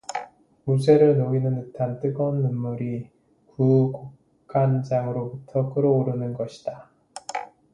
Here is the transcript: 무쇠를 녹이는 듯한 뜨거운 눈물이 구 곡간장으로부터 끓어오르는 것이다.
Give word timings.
무쇠를 0.65 1.19
녹이는 1.19 1.53
듯한 1.57 1.99
뜨거운 1.99 2.41
눈물이 2.41 3.11
구 3.45 4.15
곡간장으로부터 4.47 5.71
끓어오르는 5.75 6.33
것이다. 6.33 6.89